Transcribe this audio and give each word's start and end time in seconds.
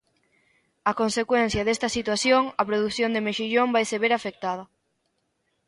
A 0.91 0.93
consecuencia 1.01 1.65
desta 1.67 1.89
situación, 1.97 2.43
a 2.61 2.63
produción 2.69 3.09
de 3.13 3.23
mexillón 3.27 3.67
vaise 3.75 4.01
ver 4.03 4.13
afectada. 4.15 4.63